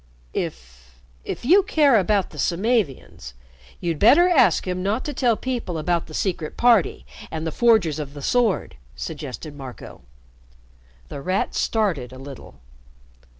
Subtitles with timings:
[0.33, 3.35] "If if you care about the Samavians,
[3.79, 7.99] you'd better ask him not to tell people about the Secret Party and the Forgers
[7.99, 10.01] of the Sword," suggested Marco.
[11.09, 12.55] The Rat started a little.